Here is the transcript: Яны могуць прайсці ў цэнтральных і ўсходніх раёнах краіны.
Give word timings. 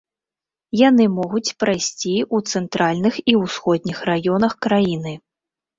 Яны 0.79 1.05
могуць 1.17 1.51
прайсці 1.65 2.15
ў 2.35 2.55
цэнтральных 2.55 3.21
і 3.31 3.39
ўсходніх 3.45 3.97
раёнах 4.13 4.53
краіны. 4.67 5.19